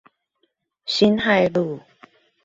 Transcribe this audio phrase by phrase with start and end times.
[0.87, 1.79] 辛亥路